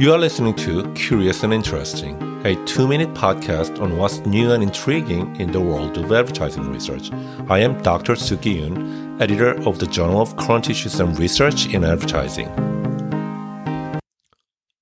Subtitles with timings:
[0.00, 4.62] You are listening to Curious and Interesting, a two minute podcast on what's new and
[4.62, 7.12] intriguing in the world of advertising research.
[7.50, 8.14] I am Dr.
[8.14, 12.48] Suki Yoon, editor of the Journal of Current Issues and Research in Advertising.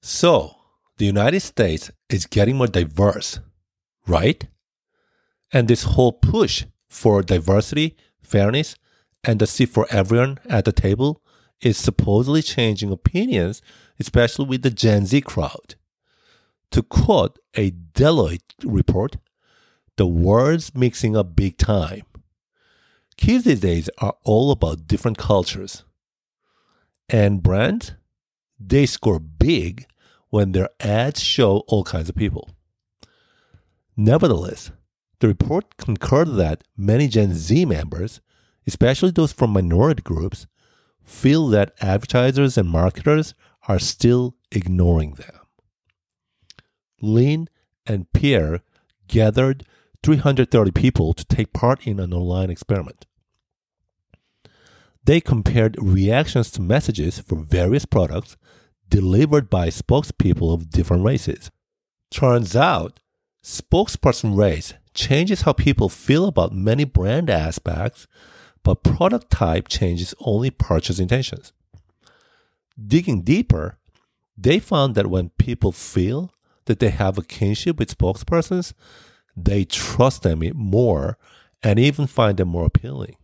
[0.02, 0.54] So,
[0.98, 3.40] the United States is getting more diverse,
[4.06, 4.46] right?
[5.52, 8.76] And this whole push for diversity, fairness,
[9.24, 11.24] and a seat for everyone at the table
[11.60, 13.62] is supposedly changing opinions
[13.98, 15.74] especially with the Gen Z crowd.
[16.70, 19.16] To quote a Deloitte report,
[19.96, 22.02] the world's mixing up big time.
[23.16, 25.84] Kids these days are all about different cultures.
[27.08, 27.92] And brands,
[28.60, 29.86] they score big
[30.30, 32.50] when their ads show all kinds of people.
[33.96, 34.70] Nevertheless,
[35.20, 38.20] the report concurred that many Gen Z members,
[38.66, 40.46] especially those from minority groups,
[41.08, 43.34] feel that advertisers and marketers
[43.66, 45.34] are still ignoring them.
[47.00, 47.48] Lin
[47.86, 48.60] and Pierre
[49.08, 49.64] gathered
[50.02, 53.06] 330 people to take part in an online experiment.
[55.04, 58.36] They compared reactions to messages for various products
[58.88, 61.50] delivered by spokespeople of different races.
[62.10, 63.00] Turns out,
[63.42, 68.06] spokesperson race changes how people feel about many brand aspects,
[68.68, 71.54] but product type changes only purchase intentions.
[72.78, 73.78] Digging deeper,
[74.36, 76.34] they found that when people feel
[76.66, 78.74] that they have a kinship with spokespersons,
[79.34, 81.16] they trust them more
[81.62, 83.16] and even find them more appealing.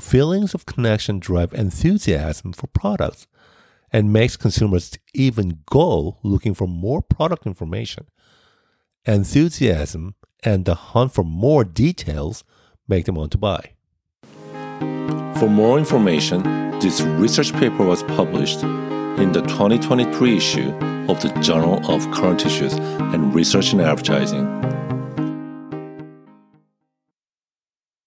[0.00, 3.28] Feelings of connection drive enthusiasm for products
[3.92, 8.08] and makes consumers even go looking for more product information.
[9.04, 12.42] Enthusiasm and the hunt for more details
[12.88, 13.74] make them want to buy.
[15.38, 16.42] For more information,
[16.80, 20.70] this research paper was published in the 2023 issue
[21.08, 24.46] of the Journal of Current Issues and Research in Advertising.